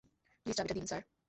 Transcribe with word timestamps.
Please 0.45 0.55
চাবিটা 0.57 0.75
দিন 0.77 0.85
sir. 0.87 1.01